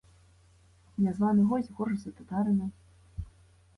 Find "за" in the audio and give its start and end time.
2.05-2.11